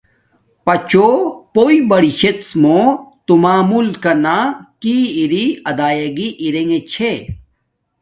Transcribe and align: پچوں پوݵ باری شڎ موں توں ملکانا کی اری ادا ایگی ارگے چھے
پچوں 0.65 1.15
پوݵ 1.53 1.75
باری 1.89 2.11
شڎ 2.19 2.37
موں 2.61 2.85
توں 3.25 3.39
ملکانا 3.69 4.37
کی 4.81 4.95
اری 5.19 5.45
ادا 5.69 5.87
ایگی 5.97 6.29
ارگے 6.43 6.79
چھے 6.91 7.11